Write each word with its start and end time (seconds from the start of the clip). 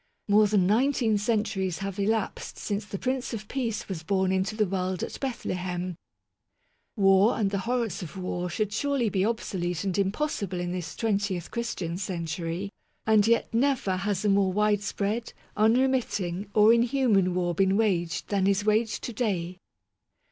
More 0.27 0.47
than 0.47 0.65
nineteen 0.65 1.19
centuries 1.19 1.77
have 1.77 1.99
elapsed 1.99 2.57
since 2.57 2.85
the 2.85 2.97
Prince 2.97 3.35
of 3.35 3.47
Peace 3.47 3.87
was 3.87 4.01
born 4.01 4.31
into 4.31 4.55
the 4.55 4.65
world 4.65 5.03
at 5.03 5.19
Bethlehem. 5.19 5.95
War 6.95 7.37
and 7.37 7.51
the 7.51 7.59
horrors 7.69 8.01
of 8.01 8.17
war 8.17 8.49
should 8.49 8.73
surely 8.73 9.09
be 9.09 9.23
obsolete 9.23 9.83
and 9.83 9.95
impossible 9.95 10.59
in 10.59 10.71
this 10.71 10.95
twentieth 10.95 11.51
Christian 11.51 11.97
century; 11.99 12.71
and 13.05 13.27
yet 13.27 13.53
never 13.53 13.97
has 13.97 14.25
a 14.25 14.29
more 14.29 14.51
widespread, 14.51 15.33
unremitting, 15.55 16.49
or 16.55 16.73
inhuman 16.73 17.35
war 17.35 17.53
been 17.53 17.77
waged 17.77 18.29
than 18.29 18.47
is 18.47 18.65
waged 18.65 19.03
to 19.03 19.13
day. 19.13 19.59